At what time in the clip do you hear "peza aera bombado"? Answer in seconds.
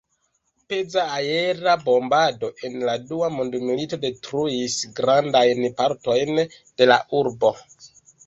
0.71-2.49